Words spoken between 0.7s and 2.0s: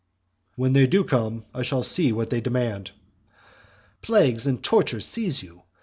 they do come I shall